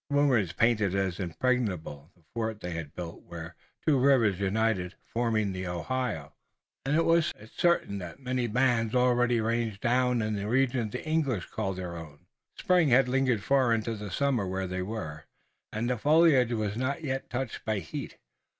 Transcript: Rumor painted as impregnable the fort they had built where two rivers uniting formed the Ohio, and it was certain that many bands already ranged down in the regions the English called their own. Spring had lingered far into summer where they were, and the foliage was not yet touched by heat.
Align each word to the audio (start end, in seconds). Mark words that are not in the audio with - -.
Rumor 0.09 0.43
painted 0.47 0.95
as 0.95 1.19
impregnable 1.19 2.11
the 2.15 2.23
fort 2.33 2.59
they 2.59 2.71
had 2.71 2.95
built 2.95 3.21
where 3.21 3.53
two 3.85 3.99
rivers 3.99 4.39
uniting 4.39 4.93
formed 5.05 5.53
the 5.55 5.67
Ohio, 5.67 6.33
and 6.83 6.95
it 6.95 7.05
was 7.05 7.31
certain 7.55 7.99
that 7.99 8.19
many 8.19 8.47
bands 8.47 8.95
already 8.95 9.39
ranged 9.39 9.79
down 9.79 10.23
in 10.23 10.33
the 10.33 10.47
regions 10.47 10.93
the 10.93 11.05
English 11.05 11.45
called 11.51 11.77
their 11.77 11.95
own. 11.95 12.25
Spring 12.57 12.89
had 12.89 13.07
lingered 13.07 13.43
far 13.43 13.71
into 13.71 14.09
summer 14.09 14.47
where 14.47 14.65
they 14.65 14.81
were, 14.81 15.25
and 15.71 15.87
the 15.87 15.99
foliage 15.99 16.51
was 16.53 16.75
not 16.75 17.03
yet 17.03 17.29
touched 17.29 17.63
by 17.63 17.77
heat. 17.77 18.17